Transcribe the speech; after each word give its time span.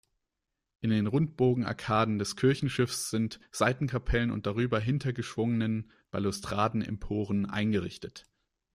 In 0.79 0.89
den 0.89 1.05
Rundbogenarkaden 1.05 2.17
des 2.17 2.35
Kirchenschiffs 2.35 3.11
sind 3.11 3.39
Seitenkapellen 3.51 4.31
und 4.31 4.47
darüber 4.47 4.79
hinter 4.79 5.13
geschwungenen 5.13 5.91
Balustraden 6.09 6.81
Emporen 6.81 7.45
eingerichtet. 7.45 8.25